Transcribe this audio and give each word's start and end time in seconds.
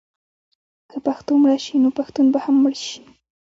که 0.89 0.97
پښتو 1.05 1.31
مړه 1.41 1.57
شي 1.65 1.75
نو 1.83 1.89
پښتون 1.97 2.25
به 2.33 2.39
هم 2.45 2.55
مړ 2.63 2.73
شي. 2.85 2.99